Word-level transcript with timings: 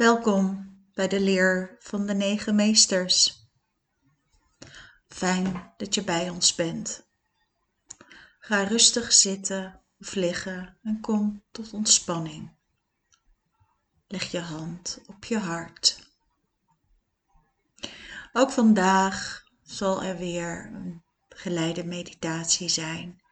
Welkom 0.00 0.76
bij 0.94 1.08
de 1.08 1.20
leer 1.20 1.76
van 1.78 2.06
de 2.06 2.14
negen 2.14 2.54
meesters. 2.54 3.48
Fijn 5.08 5.72
dat 5.76 5.94
je 5.94 6.04
bij 6.04 6.30
ons 6.30 6.54
bent. 6.54 7.06
Ga 8.38 8.62
rustig 8.62 9.12
zitten 9.12 9.82
of 9.98 10.14
liggen 10.14 10.78
en 10.82 11.00
kom 11.00 11.44
tot 11.50 11.72
ontspanning. 11.72 12.50
Leg 14.06 14.30
je 14.30 14.40
hand 14.40 15.00
op 15.06 15.24
je 15.24 15.38
hart. 15.38 15.98
Ook 18.32 18.50
vandaag 18.50 19.44
zal 19.62 20.02
er 20.02 20.16
weer 20.16 20.70
een 20.74 21.04
geleide 21.28 21.84
meditatie 21.84 22.68
zijn 22.68 23.22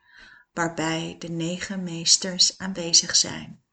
waarbij 0.53 1.15
de 1.19 1.29
negen 1.29 1.83
meesters 1.83 2.57
aanwezig 2.57 3.15
zijn. 3.15 3.63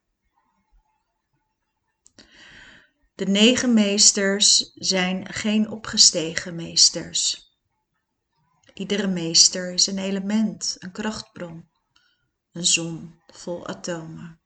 De 3.17 3.27
negen 3.27 3.75
meesters 3.75 4.73
zijn 4.75 5.33
geen 5.33 5.71
opgestegen 5.71 6.55
meesters. 6.55 7.51
Iedere 8.75 9.07
meester 9.07 9.73
is 9.73 9.87
een 9.87 9.99
element, 9.99 10.77
een 10.79 10.93
krachtbron, 10.93 11.69
een 12.53 12.67
zon 12.67 13.21
vol 13.27 13.67
atomen. 13.67 14.41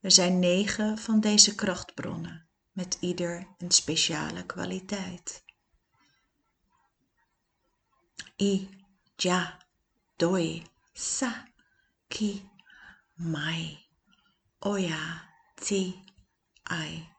Er 0.00 0.10
zijn 0.10 0.38
negen 0.38 0.98
van 0.98 1.20
deze 1.20 1.54
krachtbronnen, 1.54 2.48
met 2.72 2.96
ieder 3.00 3.54
een 3.58 3.70
speciale 3.70 4.46
kwaliteit. 4.46 5.44
I, 8.40 8.68
Ja, 9.16 9.66
Doi, 10.16 10.66
Sa, 10.92 11.48
Ki, 12.08 12.50
Mai, 13.14 13.86
Oya, 14.58 15.30
Ti, 15.54 16.04
Ai. 16.62 17.16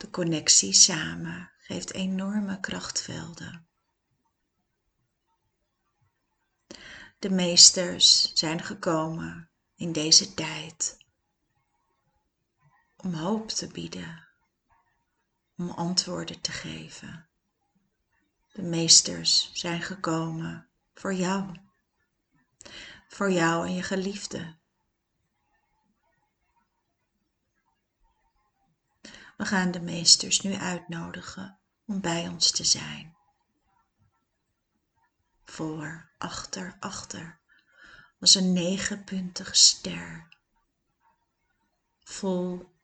De 0.00 0.10
connectie 0.10 0.72
samen 0.72 1.50
geeft 1.58 1.92
enorme 1.92 2.60
krachtvelden. 2.60 3.66
De 7.18 7.30
meesters 7.30 8.34
zijn 8.34 8.62
gekomen 8.62 9.50
in 9.76 9.92
deze 9.92 10.34
tijd 10.34 10.96
om 12.96 13.14
hoop 13.14 13.48
te 13.48 13.66
bieden, 13.66 14.28
om 15.56 15.70
antwoorden 15.70 16.40
te 16.40 16.52
geven. 16.52 17.28
De 18.52 18.62
meesters 18.62 19.50
zijn 19.52 19.82
gekomen 19.82 20.68
voor 20.94 21.14
jou, 21.14 21.56
voor 23.08 23.30
jou 23.30 23.66
en 23.66 23.74
je 23.74 23.82
geliefde. 23.82 24.58
We 29.40 29.46
gaan 29.46 29.70
de 29.70 29.80
meesters 29.80 30.40
nu 30.40 30.54
uitnodigen 30.54 31.58
om 31.86 32.00
bij 32.00 32.28
ons 32.28 32.50
te 32.50 32.64
zijn. 32.64 33.16
Voor, 35.44 36.10
achter, 36.18 36.76
achter, 36.80 37.40
als 38.18 38.34
een 38.34 38.52
negenpuntige 38.52 39.54
ster. 39.54 40.28
Vol 42.02 42.74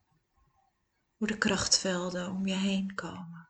hoe 1.16 1.26
de 1.26 1.38
krachtvelden 1.38 2.30
om 2.30 2.46
je 2.46 2.54
heen 2.54 2.94
komen. 2.94 3.48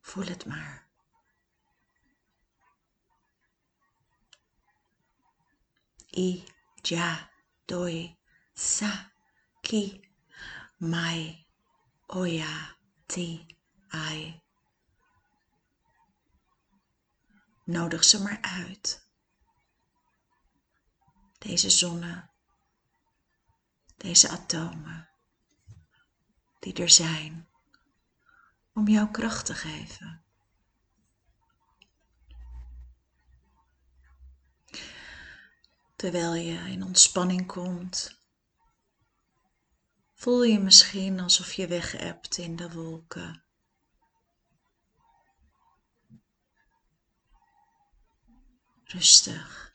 Voel 0.00 0.26
het 0.26 0.46
maar. 0.46 0.88
I, 6.10 6.44
ja, 6.82 7.30
doi, 7.64 8.18
sa 8.52 9.11
ki, 9.72 10.10
mai, 10.76 11.46
oya, 12.06 12.76
ti, 13.06 13.46
ai. 13.88 14.42
Nodig 17.64 18.04
ze 18.04 18.22
maar 18.22 18.40
uit. 18.40 19.10
Deze 21.38 21.70
zonnen, 21.70 22.30
deze 23.96 24.28
atomen, 24.28 25.08
die 26.58 26.74
er 26.74 26.90
zijn 26.90 27.48
om 28.72 28.88
jou 28.88 29.10
kracht 29.10 29.46
te 29.46 29.54
geven. 29.54 30.24
Terwijl 35.96 36.34
je 36.34 36.70
in 36.70 36.84
ontspanning 36.84 37.46
komt, 37.46 38.21
voel 40.22 40.42
je 40.42 40.58
misschien 40.58 41.20
alsof 41.20 41.52
je 41.52 41.66
weg 41.66 41.94
in 42.38 42.56
de 42.56 42.70
wolken. 42.72 43.44
Rustig. 48.84 49.72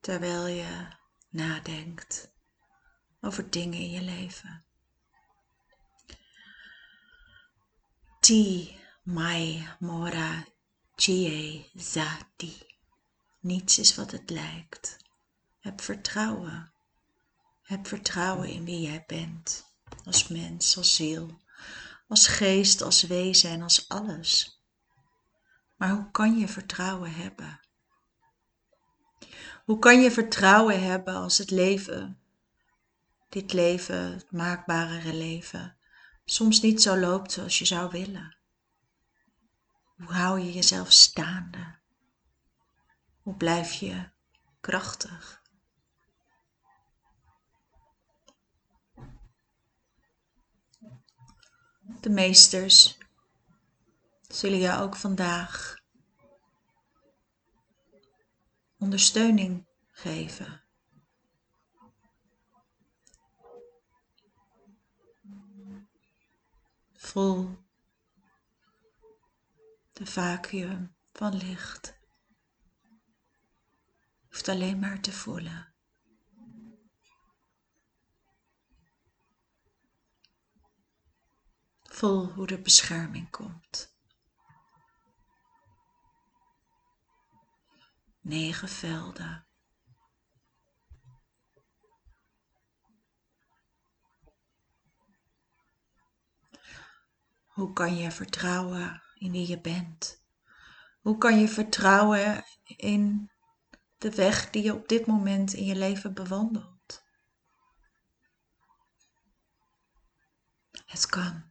Terwijl 0.00 0.46
je 0.46 0.88
nadenkt 1.28 2.32
over 3.20 3.50
dingen 3.50 3.78
in 3.78 3.90
je 3.90 4.02
leven. 4.02 4.64
Ti 8.20 8.76
mai 9.02 9.68
mora 9.78 10.44
chie 10.96 11.70
zati. 11.74 12.71
Niets 13.42 13.78
is 13.78 13.94
wat 13.94 14.10
het 14.10 14.30
lijkt. 14.30 14.96
Heb 15.60 15.80
vertrouwen. 15.80 16.72
Heb 17.62 17.86
vertrouwen 17.86 18.48
in 18.48 18.64
wie 18.64 18.80
jij 18.80 19.04
bent. 19.06 19.64
Als 20.04 20.28
mens, 20.28 20.76
als 20.76 20.94
ziel, 20.94 21.40
als 22.08 22.26
geest, 22.26 22.82
als 22.82 23.02
wezen 23.02 23.50
en 23.50 23.62
als 23.62 23.88
alles. 23.88 24.60
Maar 25.76 25.90
hoe 25.90 26.10
kan 26.10 26.38
je 26.38 26.48
vertrouwen 26.48 27.14
hebben? 27.14 27.60
Hoe 29.64 29.78
kan 29.78 30.00
je 30.00 30.10
vertrouwen 30.10 30.82
hebben 30.82 31.14
als 31.14 31.38
het 31.38 31.50
leven, 31.50 32.20
dit 33.28 33.52
leven, 33.52 34.12
het 34.12 34.32
maakbare 34.32 35.14
leven, 35.14 35.76
soms 36.24 36.60
niet 36.60 36.82
zo 36.82 36.96
loopt 36.96 37.32
zoals 37.32 37.58
je 37.58 37.64
zou 37.64 37.90
willen? 37.90 38.36
Hoe 39.96 40.12
hou 40.12 40.40
je 40.40 40.52
jezelf 40.52 40.92
staande? 40.92 41.80
Hoe 43.22 43.34
blijf 43.34 43.72
je 43.72 44.10
krachtig? 44.60 45.42
De 52.00 52.10
meesters 52.10 52.98
zullen 54.28 54.58
je 54.58 54.78
ook 54.78 54.96
vandaag 54.96 55.80
ondersteuning 58.78 59.66
geven. 59.90 60.62
Voel 66.96 67.58
de 69.92 70.06
vacuüm 70.06 70.94
van 71.12 71.34
licht 71.36 72.00
hoeft 74.32 74.48
alleen 74.48 74.78
maar 74.78 75.00
te 75.00 75.12
voelen. 75.12 75.74
Voel 81.82 82.32
hoe 82.32 82.46
de 82.46 82.58
bescherming 82.58 83.30
komt. 83.30 83.96
Negen 88.20 88.68
velden. 88.68 89.46
Hoe 97.44 97.72
kan 97.72 97.96
je 97.96 98.10
vertrouwen 98.10 99.02
in 99.14 99.32
wie 99.32 99.48
je 99.48 99.60
bent? 99.60 100.24
Hoe 101.00 101.18
kan 101.18 101.38
je 101.38 101.48
vertrouwen 101.48 102.44
in 102.64 103.31
de 104.02 104.10
weg 104.14 104.50
die 104.50 104.62
je 104.62 104.74
op 104.74 104.88
dit 104.88 105.06
moment 105.06 105.52
in 105.52 105.64
je 105.64 105.76
leven 105.76 106.14
bewandelt. 106.14 107.04
Het 110.86 111.06
kan, 111.06 111.44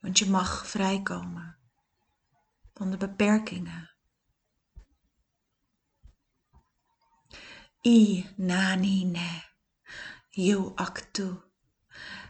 want 0.00 0.18
je 0.18 0.30
mag 0.30 0.66
vrijkomen 0.66 1.58
van 2.74 2.90
de 2.90 2.96
beperkingen. 2.96 3.92
I 7.86 8.30
nani 8.36 9.04
ne, 9.04 9.42
you 10.28 10.72
aktu, 10.74 11.40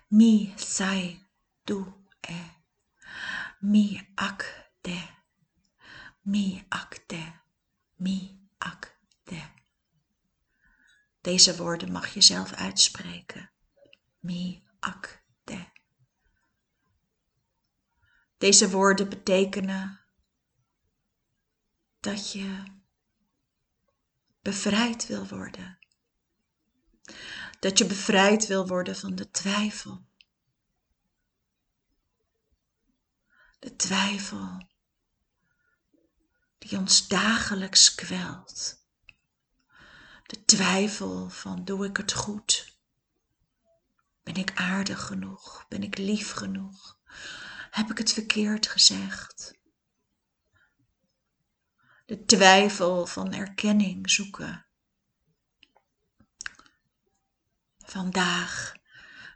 mi 0.08 0.52
sai 0.56 1.28
du 1.64 2.06
e, 2.20 2.40
mi 3.58 4.12
ak 4.14 4.70
de, 4.80 5.14
Mi 6.26 6.64
akte, 6.70 7.20
mi 7.98 8.40
akte. 8.58 8.93
Deze 11.24 11.56
woorden 11.56 11.92
mag 11.92 12.14
je 12.14 12.20
zelf 12.20 12.52
uitspreken. 12.52 13.50
Mi 14.18 14.66
akte. 14.80 15.72
Deze 18.38 18.70
woorden 18.70 19.08
betekenen 19.08 20.00
dat 22.00 22.32
je 22.32 22.62
bevrijd 24.42 25.06
wil 25.06 25.26
worden. 25.26 25.78
Dat 27.60 27.78
je 27.78 27.86
bevrijd 27.86 28.46
wil 28.46 28.66
worden 28.66 28.96
van 28.96 29.14
de 29.14 29.30
twijfel. 29.30 30.06
De 33.58 33.76
twijfel 33.76 34.68
die 36.58 36.78
ons 36.78 37.08
dagelijks 37.08 37.94
kwelt. 37.94 38.83
De 40.26 40.44
twijfel 40.44 41.30
van 41.30 41.64
doe 41.64 41.86
ik 41.86 41.96
het 41.96 42.12
goed? 42.12 42.78
Ben 44.22 44.34
ik 44.34 44.52
aardig 44.54 45.06
genoeg? 45.06 45.64
Ben 45.68 45.82
ik 45.82 45.98
lief 45.98 46.32
genoeg? 46.32 46.98
Heb 47.70 47.90
ik 47.90 47.98
het 47.98 48.12
verkeerd 48.12 48.66
gezegd? 48.66 49.58
De 52.06 52.24
twijfel 52.24 53.06
van 53.06 53.32
erkenning 53.32 54.10
zoeken. 54.10 54.66
Vandaag 57.78 58.74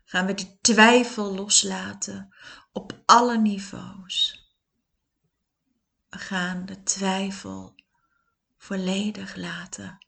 gaan 0.05 0.27
we 0.27 0.35
die 0.35 0.59
twijfel 0.61 1.35
loslaten 1.35 2.35
op 2.73 3.03
alle 3.05 3.39
niveaus. 3.39 4.47
We 6.09 6.19
gaan 6.19 6.67
de 6.67 6.83
twijfel 6.83 7.75
volledig 8.57 9.37
laten. 9.37 10.08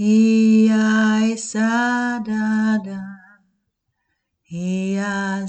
Iaisa 0.00 1.70
da 2.22 2.78
da 2.78 3.02
Ia 4.48 5.44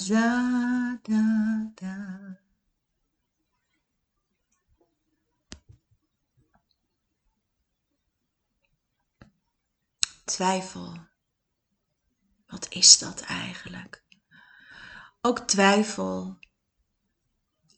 Twijfel. 10.25 11.07
Wat 12.48 12.68
is 12.69 12.98
dat 12.98 13.22
eigenlijk? 13.22 14.04
Ook 15.22 15.40
twijfel 15.40 16.38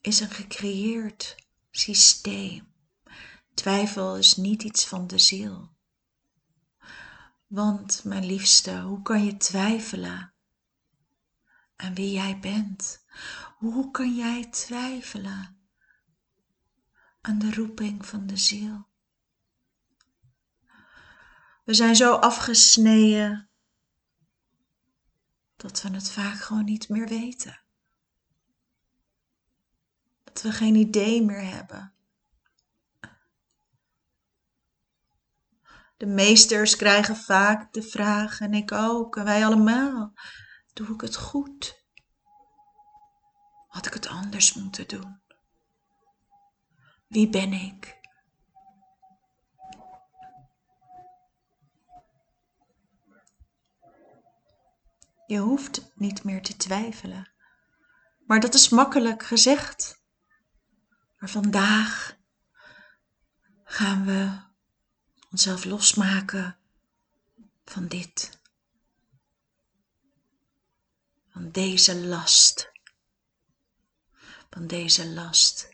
is 0.02 0.20
een 0.20 0.30
gecreëerd 0.30 1.36
systeem. 1.72 2.74
Twijfel 3.54 4.18
is 4.18 4.36
niet 4.36 4.64
iets 4.64 4.86
van 4.86 5.08
de 5.08 5.18
ziel. 5.18 5.80
Want, 7.52 8.04
mijn 8.04 8.26
liefste, 8.26 8.80
hoe 8.80 9.02
kan 9.02 9.24
je 9.26 9.38
twijfelen 9.38 10.34
aan 11.76 11.94
wie 11.94 12.12
jij 12.12 12.40
bent? 12.40 13.06
Hoe 13.58 13.92
kan 13.92 14.16
jij 14.16 14.50
twijfelen 14.50 15.58
aan 17.22 17.40
de 17.40 17.54
roeping 17.54 18.06
van 18.06 18.28
de 18.28 18.38
ziel? 18.38 18.88
We 21.64 21.74
zijn 21.74 21.96
zo 21.96 22.14
afgesneden 22.14 23.50
dat 25.56 25.82
we 25.82 25.90
het 25.90 26.12
vaak 26.12 26.36
gewoon 26.36 26.66
niet 26.66 26.90
meer 26.90 27.08
weten 27.08 27.62
dat 30.24 30.42
we 30.42 30.52
geen 30.52 30.76
idee 30.76 31.22
meer 31.22 31.44
hebben. 31.44 31.94
De 36.02 36.08
meesters 36.08 36.76
krijgen 36.76 37.16
vaak 37.16 37.74
de 37.74 37.82
vraag, 37.82 38.40
en 38.40 38.54
ik 38.54 38.72
ook, 38.72 39.16
en 39.16 39.24
wij 39.24 39.46
allemaal, 39.46 40.14
doe 40.74 40.88
ik 40.88 41.02
het 41.02 41.16
goed? 41.16 41.86
Had 43.68 43.86
ik 43.86 43.94
het 43.94 44.08
anders 44.08 44.54
moeten 44.54 44.88
doen? 44.88 45.22
Wie 47.08 47.30
ben 47.30 47.54
ik? 47.54 48.00
Je 55.26 55.38
hoeft 55.38 55.92
niet 55.96 56.24
meer 56.24 56.42
te 56.42 56.58
twijfelen. 56.58 57.32
Maar 58.26 58.40
dat 58.40 58.54
is 58.54 58.70
makkelijk 58.70 59.24
gezegd. 59.24 60.04
Maar 61.18 61.30
vandaag 61.30 62.18
gaan 63.64 64.06
we 64.06 64.50
onszelf 65.32 65.66
losmaken 65.66 66.58
van 67.66 67.88
dit. 67.88 68.40
Van 71.30 71.52
deze 71.52 71.96
last. 72.06 72.72
Van 74.50 74.68
deze 74.68 75.10
last. 75.10 75.70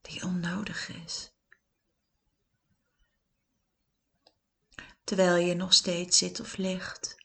Die 0.00 0.22
onnodig 0.22 0.88
is. 0.88 1.32
Terwijl 5.04 5.46
je 5.46 5.54
nog 5.54 5.72
steeds 5.72 6.18
zit 6.18 6.40
of 6.40 6.56
ligt, 6.56 7.16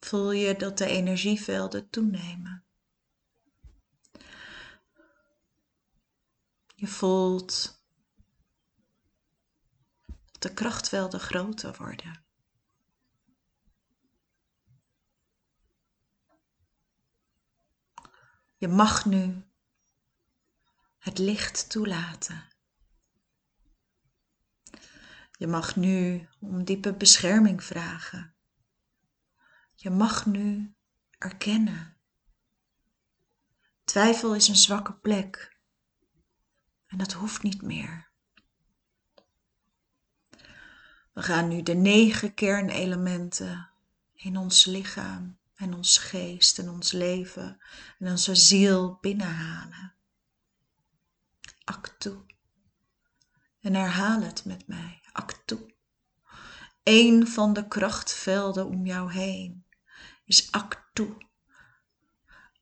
voel 0.00 0.30
je 0.30 0.56
dat 0.56 0.78
de 0.78 0.86
energievelden 0.86 1.90
toenemen. 1.90 2.64
Je 6.74 6.86
voelt 6.86 7.77
de 10.38 10.54
krachtvelden 10.54 11.20
groter 11.20 11.76
worden. 11.76 12.24
Je 18.56 18.68
mag 18.68 19.04
nu 19.04 19.42
het 20.98 21.18
licht 21.18 21.70
toelaten. 21.70 22.48
Je 25.38 25.46
mag 25.46 25.76
nu 25.76 26.28
om 26.40 26.64
diepe 26.64 26.94
bescherming 26.94 27.64
vragen. 27.64 28.34
Je 29.74 29.90
mag 29.90 30.26
nu 30.26 30.74
erkennen. 31.18 31.96
Twijfel 33.84 34.34
is 34.34 34.48
een 34.48 34.56
zwakke 34.56 34.94
plek. 34.94 35.60
En 36.86 36.98
dat 36.98 37.12
hoeft 37.12 37.42
niet 37.42 37.62
meer. 37.62 38.07
We 41.18 41.24
gaan 41.24 41.48
nu 41.48 41.62
de 41.62 41.74
negen 41.74 42.34
kernelementen 42.34 43.70
in 44.14 44.36
ons 44.36 44.64
lichaam 44.64 45.38
en 45.54 45.74
ons 45.74 45.98
geest 45.98 46.58
en 46.58 46.68
ons 46.68 46.92
leven 46.92 47.60
en 47.98 48.10
onze 48.10 48.34
ziel 48.34 48.98
binnenhalen. 49.00 49.94
Actu. 51.64 52.16
En 53.60 53.74
herhaal 53.74 54.22
het 54.22 54.44
met 54.44 54.66
mij. 54.66 55.00
Actu. 55.12 55.74
Eén 56.82 57.26
van 57.28 57.52
de 57.52 57.68
krachtvelden 57.68 58.66
om 58.66 58.86
jou 58.86 59.12
heen 59.12 59.64
is 60.24 60.52
actu. 60.52 61.16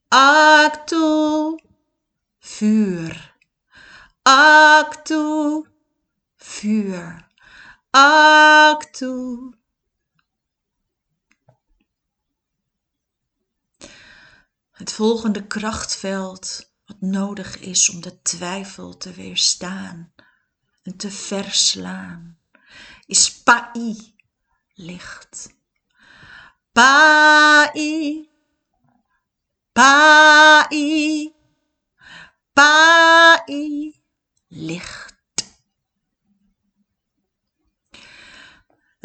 Actu. 0.09 1.59
Vuur. 2.39 3.37
Actu, 4.23 5.65
vuur. 6.37 7.27
Het 14.71 14.93
volgende 14.93 15.47
krachtveld 15.47 16.73
wat 16.85 17.01
nodig 17.01 17.59
is 17.59 17.91
om 17.91 18.01
de 18.01 18.23
twijfel 18.23 18.97
te 18.97 19.13
weerstaan 19.13 20.13
en 20.83 20.97
te 20.97 21.11
verslaan, 21.11 22.39
is 23.07 23.43
Pai, 23.43 24.15
licht. 24.75 25.55
Pai, 26.73 28.29
Pai, 29.73 31.35
Pai, 32.53 33.95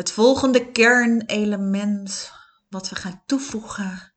Het 0.01 0.11
volgende 0.11 0.71
kernelement 0.71 2.31
wat 2.69 2.89
we 2.89 2.95
gaan 2.95 3.23
toevoegen 3.25 4.13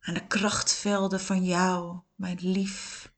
aan 0.00 0.14
de 0.14 0.26
krachtvelden 0.26 1.20
van 1.20 1.44
jou, 1.44 2.00
mijn 2.14 2.38
lief 2.40 3.12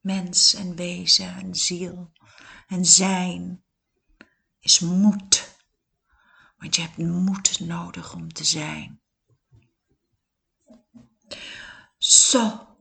mens 0.00 0.54
en 0.54 0.74
wezen 0.74 1.34
en 1.34 1.54
ziel 1.54 2.12
en 2.66 2.84
zijn, 2.84 3.64
is 4.60 4.78
moed. 4.78 5.56
Want 6.56 6.76
je 6.76 6.82
hebt 6.82 6.96
moed 6.96 7.60
nodig 7.60 8.14
om 8.14 8.32
te 8.32 8.44
zijn. 8.44 9.00
So, 11.98 12.76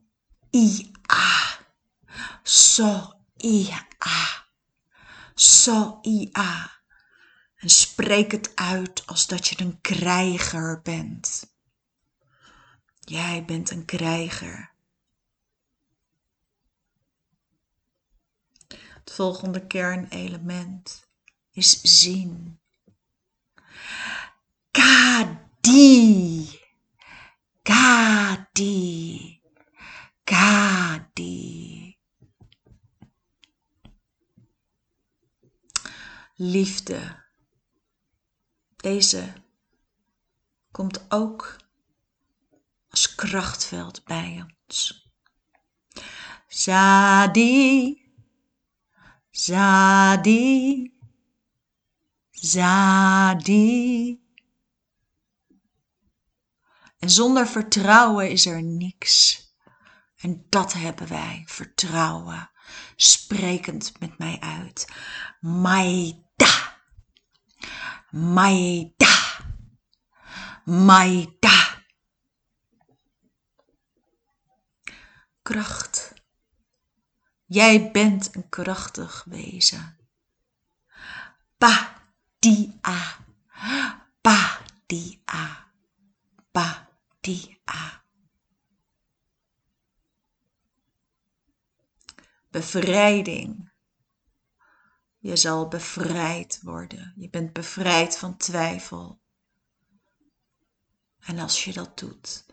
i, 0.51 0.91
a. 1.11 1.59
So, 2.43 3.13
i, 3.37 3.69
a. 4.07 4.26
En 7.55 7.69
spreek 7.69 8.31
het 8.31 8.55
uit 8.55 9.07
als 9.07 9.27
dat 9.27 9.47
je 9.47 9.61
een 9.61 9.81
krijger 9.81 10.81
bent. 10.81 11.55
Jij 12.99 13.45
bent 13.45 13.71
een 13.71 13.85
krijger. 13.85 14.71
Het 18.67 19.11
volgende 19.13 19.67
kernelement 19.67 21.07
is 21.51 21.81
zien. 21.81 22.59
Kadi. 24.71 26.59
Kadi. 27.61 29.41
Kadi. 30.23 31.96
Liefde. 36.39 37.25
Deze 38.75 39.33
komt 40.71 41.11
ook 41.11 41.57
als 42.89 43.15
krachtveld 43.15 44.03
bij 44.03 44.45
ons. 44.67 45.09
Zadi. 46.47 48.01
Zadi, 49.29 50.91
Zadi. 52.31 54.21
En 56.99 57.09
zonder 57.09 57.47
vertrouwen 57.47 58.31
is 58.31 58.45
er 58.45 58.63
niks. 58.63 59.45
En 60.17 60.45
dat 60.49 60.73
hebben 60.73 61.07
wij, 61.07 61.43
vertrouwen, 61.45 62.51
sprekend 62.95 63.99
met 63.99 64.17
mij 64.17 64.39
uit. 64.39 64.87
Maida, 65.39 66.25
Maida, 68.17 69.15
Maida. 70.65 71.85
Kracht 75.41 76.13
Jij 77.45 77.91
bent 77.91 78.35
een 78.35 78.49
krachtig 78.49 79.23
wezen. 79.23 79.97
Pa, 81.57 82.01
di, 82.39 82.79
a. 82.87 83.25
Pa, 84.21 84.61
di, 84.85 85.21
a. 85.33 85.71
Pa, 86.51 86.89
di, 87.19 87.57
a. 87.69 88.03
Bevrijding. 92.49 93.66
Je 95.27 95.35
zal 95.35 95.67
bevrijd 95.67 96.59
worden. 96.61 97.13
Je 97.15 97.29
bent 97.29 97.53
bevrijd 97.53 98.17
van 98.17 98.37
twijfel. 98.37 99.21
En 101.19 101.39
als 101.39 101.63
je 101.63 101.73
dat 101.73 101.99
doet, 101.99 102.45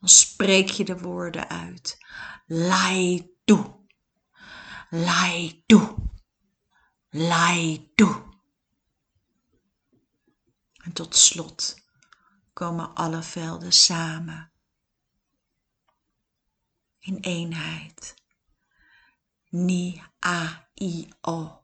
dan 0.00 0.08
spreek 0.08 0.68
je 0.68 0.84
de 0.84 0.98
woorden 0.98 1.48
uit. 1.48 1.98
Lai 2.46 3.30
toe. 3.44 3.78
Laidu. 4.90 5.94
Laidu. 7.08 8.22
En 10.72 10.92
tot 10.92 11.16
slot 11.16 11.76
komen 12.52 12.94
alle 12.94 13.22
velden 13.22 13.72
samen 13.72 14.52
in 16.98 17.18
eenheid. 17.20 18.14
Ni 19.48 20.02
a 20.24 20.68
i 20.80 21.08
o. 21.20 21.59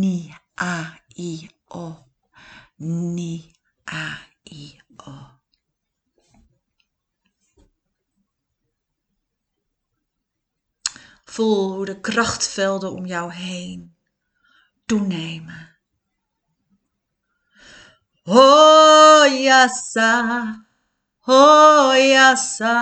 Ni 0.00 0.34
a 0.56 1.00
i 1.16 1.50
o. 1.68 2.06
Ni 2.78 3.52
a 3.84 4.18
i 4.44 4.80
o. 4.96 5.16
Voel 11.24 11.72
hoe 11.72 11.84
de 11.84 12.00
krachtvelden 12.00 12.92
om 12.92 13.06
jou 13.06 13.32
heen 13.32 13.96
toenemen. 14.86 15.78
Hoyasa, 18.22 20.12
hoyasa, 21.18 22.74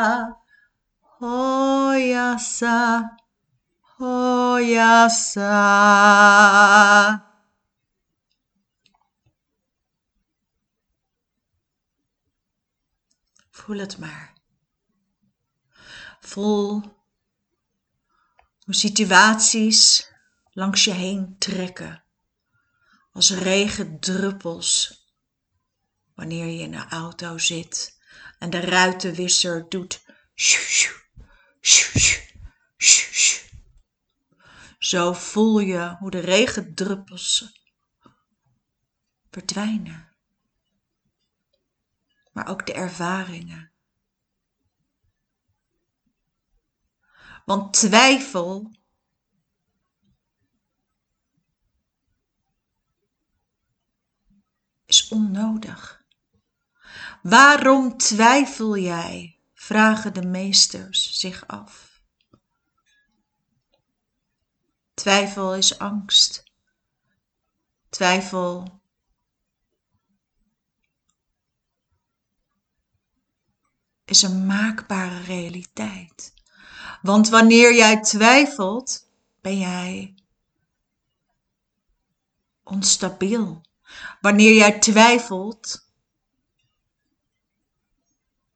hoyasa, 1.21 2.77
hoyasa. 3.99 5.47
Voel 13.51 13.79
het 13.79 13.99
maar. 13.99 14.33
Voel 16.21 16.83
hoe 18.65 18.75
situaties 18.75 20.11
langs 20.51 20.85
je 20.85 20.93
heen 20.93 21.37
trekken. 21.39 22.03
Als 23.13 23.31
regendruppels 23.31 25.03
wanneer 26.15 26.47
je 26.47 26.63
in 26.63 26.75
een 26.75 26.89
auto 26.89 27.39
zit 27.39 27.99
en 28.39 28.51
de 28.51 28.61
ruitenwisser 28.61 29.69
doet 29.69 30.07
Zo 34.89 35.13
voel 35.13 35.59
je 35.59 35.97
hoe 35.99 36.11
de 36.11 36.19
regendruppels 36.19 37.61
verdwijnen. 39.31 40.17
Maar 42.33 42.49
ook 42.49 42.67
de 42.67 42.73
ervaringen. 42.73 43.73
Want 47.45 47.73
twijfel 47.73 48.77
is 54.85 55.09
onnodig. 55.09 56.05
Waarom 57.23 57.97
twijfel 57.97 58.77
jij? 58.77 59.41
vragen 59.55 60.15
de 60.15 60.27
meesters 60.27 61.13
zich 61.13 61.47
af. 61.47 61.88
Twijfel 64.99 65.55
is 65.55 65.79
angst. 65.79 66.45
Twijfel 67.89 68.81
is 74.05 74.23
een 74.23 74.47
maakbare 74.47 75.21
realiteit. 75.21 76.35
Want 77.03 77.29
wanneer 77.29 77.75
jij 77.75 78.01
twijfelt, 78.01 79.11
ben 79.41 79.59
jij 79.59 80.15
onstabiel. 82.63 83.61
Wanneer 84.21 84.55
jij 84.55 84.79
twijfelt, 84.79 85.91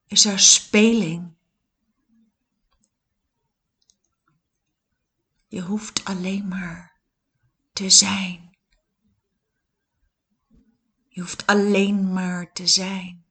is 0.07 0.25
er 0.25 0.39
speling. 0.39 1.32
Je 5.53 5.61
hoeft 5.61 6.05
alleen 6.05 6.47
maar 6.47 6.99
te 7.73 7.89
zijn. 7.89 8.57
Je 11.07 11.21
hoeft 11.21 11.45
alleen 11.47 12.13
maar 12.13 12.51
te 12.51 12.67
zijn. 12.67 13.21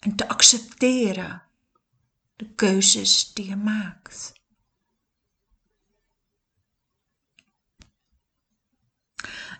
en 0.00 0.16
te 0.16 0.28
accepteren 0.28 1.42
de 2.36 2.54
keuzes 2.54 3.32
die 3.32 3.48
je 3.48 3.56
maakt. 3.56 4.32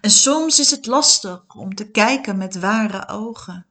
En 0.01 0.11
soms 0.11 0.59
is 0.59 0.71
het 0.71 0.87
lastig 0.87 1.55
om 1.55 1.75
te 1.75 1.91
kijken 1.91 2.37
met 2.37 2.59
ware 2.59 3.09
ogen. 3.09 3.70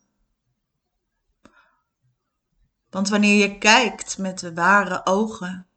Want 2.90 3.10
wanneer 3.10 3.50
je 3.50 3.58
kijkt 3.58 4.18
met 4.18 4.40
de 4.40 4.54
ware 4.54 5.06
ogen, 5.06 5.68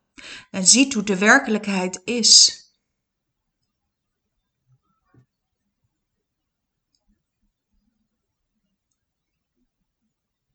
en 0.51 0.67
ziet 0.67 0.95
hoe 0.95 1.03
de 1.03 1.19
werkelijkheid 1.19 2.01
is, 2.05 2.61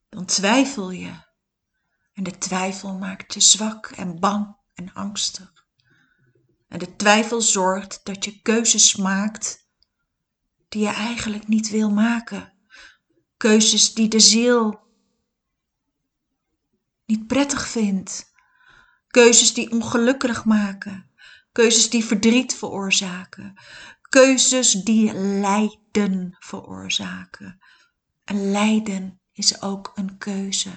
dan 0.10 0.26
twijfel 0.26 0.92
je. 0.92 1.26
En 2.14 2.24
de 2.24 2.38
twijfel 2.38 2.98
maakt 2.98 3.34
je 3.34 3.40
zwak 3.40 3.88
en 3.88 4.20
bang 4.20 4.56
en 4.74 4.94
angstig. 4.94 5.66
En 6.68 6.80
de 6.80 6.96
twijfel 6.96 7.42
zorgt 7.42 8.06
dat 8.06 8.26
je 8.26 8.42
keuzes 8.42 8.96
maakt 8.96 9.68
die 10.70 10.82
je 10.82 10.94
eigenlijk 10.94 11.48
niet 11.48 11.70
wil 11.70 11.92
maken. 11.92 12.54
Keuzes 13.38 13.94
die 13.94 14.08
de 14.08 14.20
ziel 14.20 14.87
niet 17.08 17.28
prettig 17.28 17.68
vindt. 17.68 18.32
Keuzes 19.08 19.54
die 19.54 19.72
ongelukkig 19.72 20.46
maken. 20.46 21.12
Keuzes 21.52 21.90
die 21.90 22.06
verdriet 22.06 22.56
veroorzaken. 22.56 23.54
Keuzes 24.10 24.72
die 24.72 25.14
lijden 25.14 26.36
veroorzaken. 26.40 27.60
En 28.24 28.52
lijden 28.52 29.22
is 29.34 29.62
ook 29.62 29.92
een 29.96 30.18
keuze. 30.18 30.70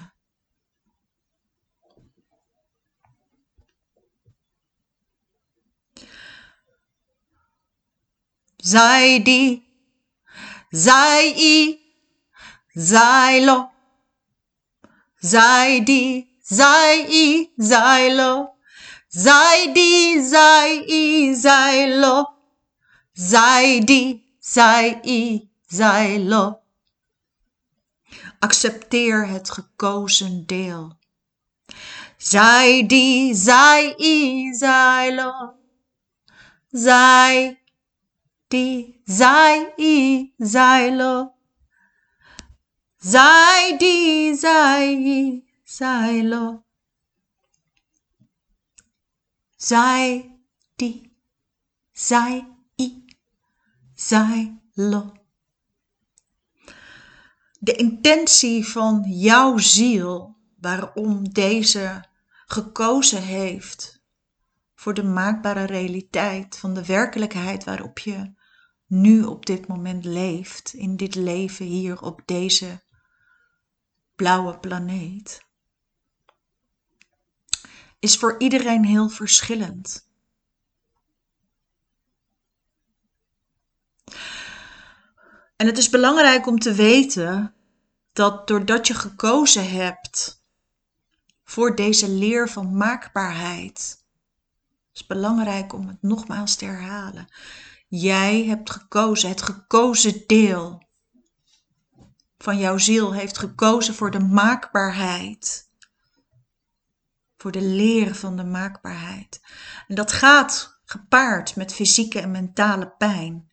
Zij 8.56 9.22
die, 9.22 9.68
zij 10.68 11.34
i, 11.36 11.80
zij 12.68 13.44
lo. 13.44 13.69
Zij 15.20 15.84
die, 15.84 16.38
zij 16.42 17.06
i, 17.10 17.52
zij 17.56 18.14
lo. 18.14 18.54
Zij 19.08 19.70
die, 19.72 20.22
zij 20.22 20.84
i, 20.88 21.34
zij 21.34 21.98
lo. 21.98 22.28
Zij 23.12 23.84
die, 23.84 24.36
zij 24.38 25.00
i, 25.04 25.50
zij 25.66 26.20
lo. 26.20 26.60
Accepteer 28.38 29.28
het 29.28 29.50
gekozen 29.50 30.46
deel. 30.46 30.98
Zij 32.16 32.86
die, 32.86 33.34
zij 33.34 33.94
i, 33.98 34.54
zij 34.54 35.14
lo. 35.14 35.54
Zij 36.70 37.62
die, 38.48 39.00
zij 39.04 39.72
i, 39.78 40.32
zij 40.36 40.96
lo. 40.96 41.32
Zij 43.00 43.74
die, 43.78 44.34
zij 44.34 44.92
i, 44.92 45.44
zij 45.64 46.24
lo. 46.24 46.64
Zij 49.56 50.38
die, 50.76 51.16
zij 51.92 52.48
i, 52.80 53.04
lo 54.74 55.12
de 57.62 57.72
intentie 57.76 58.66
van 58.66 59.04
jouw 59.06 59.58
ziel, 59.58 60.36
waarom 60.60 61.32
deze 61.32 62.04
gekozen 62.46 63.22
heeft 63.22 64.02
voor 64.74 64.94
de 64.94 65.02
maakbare 65.02 65.64
realiteit 65.64 66.56
van 66.56 66.74
de 66.74 66.86
werkelijkheid 66.86 67.64
waarop 67.64 67.98
je 67.98 68.32
nu 68.86 69.22
op 69.22 69.46
dit 69.46 69.66
moment 69.66 70.04
leeft, 70.04 70.72
in 70.74 70.96
dit 70.96 71.14
leven 71.14 71.66
hier 71.66 72.02
op 72.02 72.22
deze 72.24 72.82
blauwe 74.20 74.58
planeet, 74.58 75.44
is 77.98 78.16
voor 78.16 78.34
iedereen 78.38 78.84
heel 78.84 79.08
verschillend. 79.08 80.08
En 85.56 85.66
het 85.66 85.78
is 85.78 85.88
belangrijk 85.88 86.46
om 86.46 86.58
te 86.58 86.72
weten 86.72 87.54
dat 88.12 88.48
doordat 88.48 88.86
je 88.86 88.94
gekozen 88.94 89.70
hebt 89.70 90.42
voor 91.44 91.76
deze 91.76 92.08
leer 92.08 92.48
van 92.48 92.76
maakbaarheid, 92.76 94.04
is 94.92 95.06
belangrijk 95.06 95.72
om 95.72 95.88
het 95.88 96.02
nogmaals 96.02 96.56
te 96.56 96.64
herhalen. 96.64 97.28
Jij 97.88 98.44
hebt 98.44 98.70
gekozen, 98.70 99.28
het 99.28 99.42
gekozen 99.42 100.26
deel 100.26 100.88
van 102.42 102.58
jouw 102.58 102.78
ziel 102.78 103.12
heeft 103.12 103.38
gekozen 103.38 103.94
voor 103.94 104.10
de 104.10 104.20
maakbaarheid. 104.20 105.68
Voor 107.36 107.52
de 107.52 107.62
leer 107.62 108.14
van 108.14 108.36
de 108.36 108.44
maakbaarheid. 108.44 109.40
En 109.88 109.94
dat 109.94 110.12
gaat 110.12 110.80
gepaard 110.84 111.56
met 111.56 111.74
fysieke 111.74 112.20
en 112.20 112.30
mentale 112.30 112.90
pijn 112.90 113.50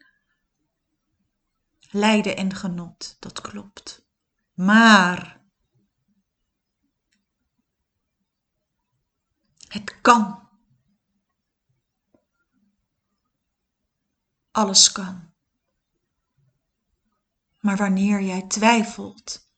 lijden 1.91 2.37
en 2.37 2.55
genot, 2.55 3.17
dat 3.19 3.41
klopt. 3.41 4.05
Maar 4.53 5.41
het 9.67 10.01
kan. 10.01 10.49
Alles 14.51 14.91
kan. 14.91 15.26
Maar 17.67 17.77
wanneer 17.77 18.21
jij 18.21 18.41
twijfelt, 18.41 19.49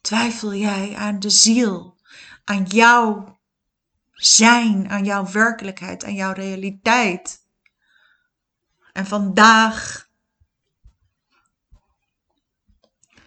twijfel 0.00 0.54
jij 0.54 0.96
aan 0.96 1.20
de 1.20 1.30
ziel, 1.30 1.96
aan 2.44 2.64
jouw 2.64 3.38
zijn, 4.12 4.88
aan 4.88 5.04
jouw 5.04 5.30
werkelijkheid, 5.30 6.04
aan 6.04 6.14
jouw 6.14 6.32
realiteit. 6.32 7.46
En 8.92 9.06
vandaag 9.06 10.08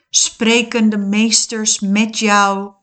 spreken 0.09 0.89
de 0.89 0.97
meesters 0.97 1.79
met 1.79 2.19
jou. 2.19 2.73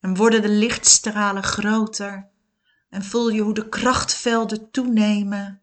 En 0.00 0.16
worden 0.16 0.42
de 0.42 0.48
lichtstralen 0.48 1.42
groter 1.42 2.29
en 2.90 3.04
voel 3.04 3.28
je 3.28 3.40
hoe 3.40 3.54
de 3.54 3.68
krachtvelden 3.68 4.70
toenemen. 4.70 5.62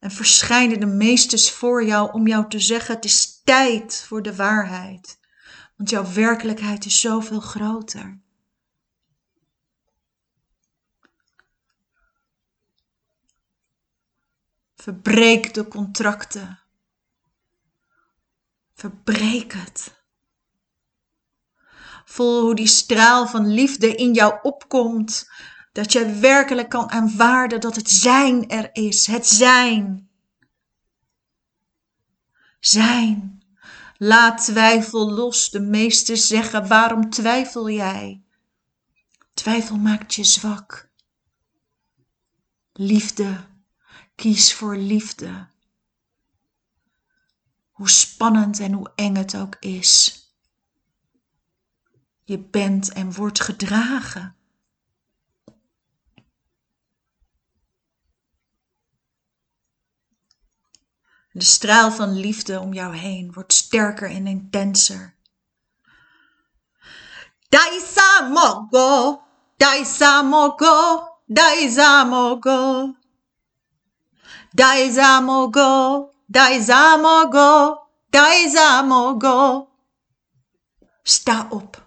En 0.00 0.10
verschijnen 0.10 0.80
de 0.80 0.86
meesters 0.86 1.50
voor 1.50 1.84
jou 1.84 2.12
om 2.12 2.26
jou 2.26 2.48
te 2.48 2.60
zeggen: 2.60 2.94
het 2.94 3.04
is 3.04 3.40
tijd 3.44 4.04
voor 4.06 4.22
de 4.22 4.36
waarheid. 4.36 5.18
Want 5.76 5.90
jouw 5.90 6.12
werkelijkheid 6.12 6.84
is 6.84 7.00
zoveel 7.00 7.40
groter. 7.40 8.20
Verbreek 14.74 15.54
de 15.54 15.68
contracten. 15.68 16.60
Verbreek 18.74 19.52
het. 19.52 20.04
Voel 22.04 22.40
hoe 22.40 22.54
die 22.54 22.66
straal 22.66 23.26
van 23.26 23.46
liefde 23.46 23.94
in 23.94 24.12
jou 24.14 24.38
opkomt. 24.42 25.30
Dat 25.76 25.92
jij 25.92 26.20
werkelijk 26.20 26.68
kan 26.68 26.90
aanvaarden 26.90 27.60
dat 27.60 27.76
het 27.76 27.90
zijn 27.90 28.48
er 28.48 28.70
is. 28.72 29.06
Het 29.06 29.26
zijn. 29.26 30.08
Zijn. 32.60 33.42
Laat 33.96 34.44
twijfel 34.44 35.10
los. 35.10 35.50
De 35.50 35.60
meesten 35.60 36.16
zeggen: 36.16 36.68
waarom 36.68 37.10
twijfel 37.10 37.70
jij? 37.70 38.22
Twijfel 39.34 39.76
maakt 39.76 40.14
je 40.14 40.24
zwak. 40.24 40.88
Liefde 42.72 43.44
Kies 44.14 44.54
voor 44.54 44.76
liefde. 44.76 45.46
Hoe 47.70 47.90
spannend 47.90 48.60
en 48.60 48.72
hoe 48.72 48.92
eng 48.94 49.16
het 49.16 49.36
ook 49.36 49.56
is. 49.60 50.24
Je 52.24 52.38
bent 52.38 52.92
en 52.92 53.12
wordt 53.12 53.40
gedragen. 53.40 54.36
De 61.36 61.44
straal 61.44 61.90
van 61.90 62.12
liefde 62.20 62.60
om 62.60 62.72
jou 62.72 62.96
heen 62.96 63.32
wordt 63.32 63.52
sterker 63.52 64.10
en 64.10 64.26
intenser. 64.26 65.14
Daisa 67.48 68.28
mogo, 68.28 69.20
daisa 69.56 70.22
mogo, 70.22 71.08
daisa 71.26 72.04
mogo. 72.04 72.94
Daizamogo, 74.54 76.10
Daizamogo, 76.26 77.78
Daizamogo. 78.10 79.68
Sta 81.02 81.46
op. 81.50 81.86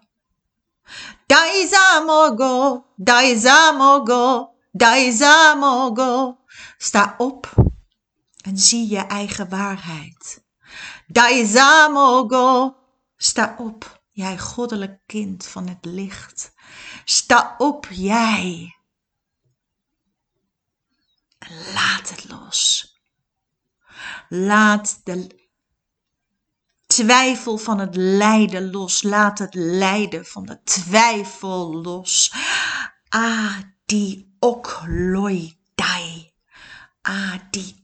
Daizamogo, 1.25 2.85
Daizamogo, 2.95 4.49
Daizamogo. 4.71 6.37
Sta 6.77 7.15
op 7.17 7.69
en 8.41 8.57
zie 8.57 8.89
je 8.89 8.99
eigen 8.99 9.49
waarheid. 9.49 10.43
Daizamogo, 11.07 12.75
Sta 13.21 13.55
op, 13.57 14.01
jij 14.09 14.37
goddelijk 14.37 14.99
kind 15.05 15.45
van 15.45 15.67
het 15.67 15.85
licht. 15.85 16.53
Sta 17.05 17.55
op, 17.57 17.87
jij. 17.89 18.75
En 21.37 21.73
laat 21.73 22.09
het 22.09 22.29
los. 22.29 22.87
Laat 24.29 25.01
de 25.03 25.47
twijfel 26.87 27.57
van 27.57 27.79
het 27.79 27.95
lijden 27.95 28.71
los. 28.71 29.03
Laat 29.03 29.39
het 29.39 29.53
lijden 29.53 30.25
van 30.25 30.45
de 30.45 30.63
twijfel 30.63 31.75
los. 31.81 32.33
Adi 33.09 34.35
okloi 34.39 35.59
dai. 35.75 36.08
Adi 37.01 37.83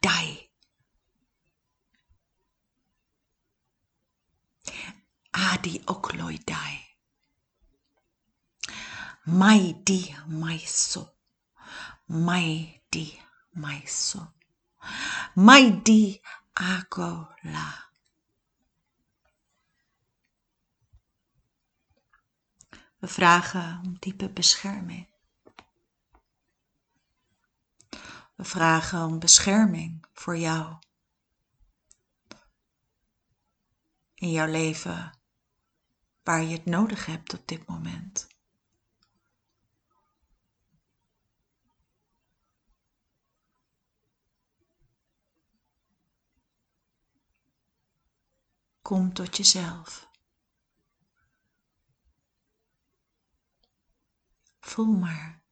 dai. 0.00 0.50
Adi 5.30 5.82
okloi 5.86 6.38
dai. 6.44 6.76
Mai 9.24 9.82
di 9.84 10.14
maiso. 10.26 11.16
Mai 12.06 12.82
di 12.88 13.06
maiso. 13.50 14.34
Mai 15.34 15.82
di 15.82 16.20
agola. 16.54 17.88
We 23.00 23.08
vragen 23.08 23.80
om 23.84 23.96
diepe 24.00 24.28
bescherming. 24.28 25.06
We 28.38 28.44
vragen 28.44 29.04
om 29.04 29.18
bescherming 29.18 30.06
voor 30.12 30.36
jou. 30.36 30.78
In 34.14 34.30
jouw 34.30 34.46
leven 34.46 35.18
waar 36.22 36.42
je 36.42 36.56
het 36.56 36.64
nodig 36.64 37.06
hebt 37.06 37.34
op 37.34 37.48
dit 37.48 37.66
moment. 37.66 38.26
Kom 48.82 49.12
tot 49.12 49.36
jezelf. 49.36 50.10
Voel 54.60 54.92
maar. 54.92 55.42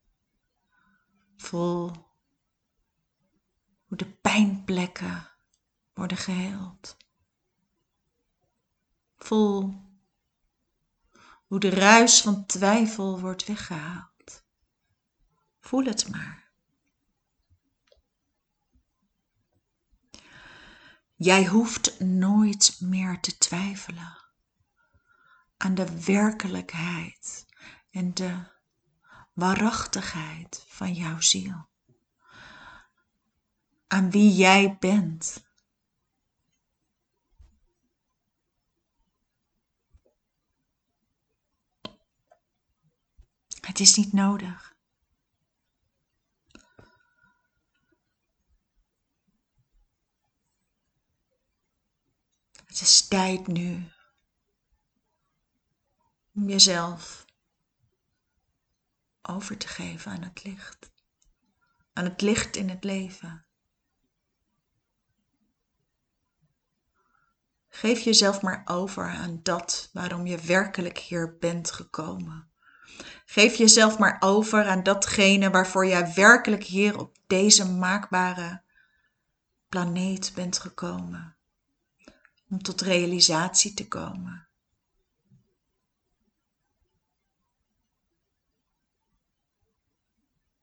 Voel 1.37 2.06
hoe 3.87 3.96
de 3.96 4.11
pijnplekken 4.11 5.31
worden 5.94 6.16
geheeld. 6.16 6.96
Voel 9.16 9.85
hoe 11.46 11.61
de 11.61 11.68
ruis 11.68 12.20
van 12.20 12.46
twijfel 12.46 13.20
wordt 13.20 13.46
weggehaald. 13.46 14.44
Voel 15.61 15.85
het 15.85 16.09
maar. 16.09 16.51
Jij 21.14 21.46
hoeft 21.46 22.01
nooit 22.01 22.77
meer 22.81 23.20
te 23.20 23.38
twijfelen 23.38 24.25
aan 25.57 25.75
de 25.75 26.05
werkelijkheid 26.05 27.46
en 27.90 28.14
de 28.14 28.55
waarachtigheid 29.33 30.64
van 30.68 30.92
jouw 30.92 31.20
ziel. 31.20 31.68
Aan 33.87 34.11
wie 34.11 34.35
jij 34.35 34.77
bent. 34.81 35.44
Het 43.61 43.81
is 43.81 43.96
niet 43.96 44.12
nodig. 44.12 44.77
Het 52.66 52.81
is 52.81 53.09
tijd 53.09 53.46
nu 53.46 53.90
om 56.35 56.49
jezelf 56.49 57.25
over 59.22 59.59
te 59.59 59.68
geven 59.68 60.12
aan 60.12 60.22
het 60.22 60.44
licht. 60.44 60.92
Aan 61.92 62.05
het 62.05 62.20
licht 62.20 62.57
in 62.57 62.68
het 62.68 62.85
leven. 62.85 63.45
Geef 67.76 68.00
jezelf 68.00 68.42
maar 68.42 68.62
over 68.64 69.04
aan 69.04 69.40
dat 69.42 69.90
waarom 69.92 70.26
je 70.26 70.38
werkelijk 70.38 70.98
hier 70.98 71.36
bent 71.38 71.70
gekomen. 71.70 72.50
Geef 73.24 73.54
jezelf 73.54 73.98
maar 73.98 74.16
over 74.20 74.66
aan 74.66 74.82
datgene 74.82 75.50
waarvoor 75.50 75.86
jij 75.86 76.14
werkelijk 76.14 76.62
hier 76.62 76.98
op 76.98 77.16
deze 77.26 77.70
maakbare 77.70 78.62
planeet 79.68 80.32
bent 80.34 80.58
gekomen. 80.58 81.36
Om 82.48 82.62
tot 82.62 82.80
realisatie 82.80 83.74
te 83.74 83.88
komen. 83.88 84.48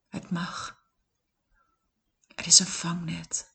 Het 0.09 0.29
mag. 0.29 0.81
Er 2.35 2.47
is 2.47 2.59
een 2.59 2.65
vangnet. 2.65 3.49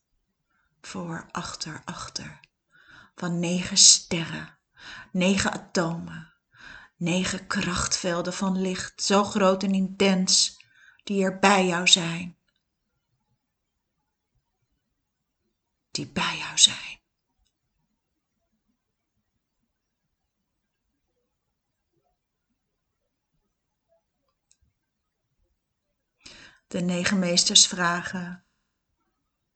Voor, 0.80 1.28
achter, 1.30 1.82
achter. 1.84 2.47
Van 3.18 3.38
negen 3.38 3.76
sterren, 3.76 4.58
negen 5.12 5.52
atomen, 5.52 6.34
negen 6.96 7.46
krachtvelden 7.46 8.32
van 8.32 8.60
licht, 8.60 9.02
zo 9.02 9.24
groot 9.24 9.62
en 9.62 9.74
intens, 9.74 10.64
die 11.04 11.22
er 11.22 11.38
bij 11.38 11.66
jou 11.66 11.86
zijn. 11.86 12.36
Die 15.90 16.06
bij 16.06 16.36
jou 16.38 16.58
zijn. 16.58 16.98
de 26.68 26.80
negen 26.80 27.18
meesters 27.18 27.66
vragen 27.66 28.44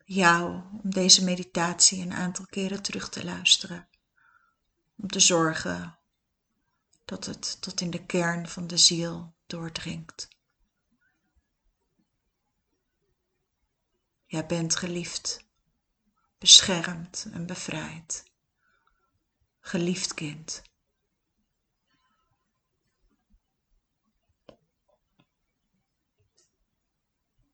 jou 0.05 0.63
om 0.83 0.91
deze 0.91 1.25
meditatie 1.25 2.03
een 2.03 2.13
aantal 2.13 2.47
keren 2.47 2.83
terug 2.83 3.09
te 3.09 3.25
luisteren. 3.25 3.89
Om 4.97 5.09
te 5.09 5.21
zorgen 5.21 5.99
dat 7.05 7.27
het 7.27 7.61
tot 7.61 7.81
in 7.81 7.91
de 7.91 8.07
kern 8.07 8.49
van 8.49 8.67
de 8.67 8.77
ziel 8.77 9.35
doordringt. 9.47 10.29
Jij 14.27 14.47
bent 14.47 14.77
geliefd, 14.77 15.45
beschermd 16.39 17.27
en 17.33 17.47
bevrijd. 17.47 18.25
Geliefd 19.61 20.15
kind. 20.15 20.63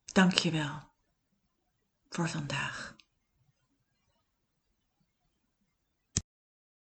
Dank 0.05 0.33
je 0.33 0.51
wel 0.51 0.88
voor 2.09 2.29
vandaag. 2.29 2.98